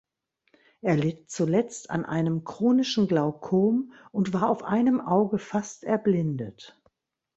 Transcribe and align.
Er 0.81 0.97
litt 0.97 1.29
zuletzt 1.29 1.91
an 1.91 2.05
einem 2.05 2.43
chronischen 2.43 3.07
Glaukom 3.07 3.91
und 4.11 4.33
war 4.33 4.49
auf 4.49 4.63
einem 4.63 4.99
Auge 4.99 5.37
fast 5.37 5.83
erblindet. 5.83 6.81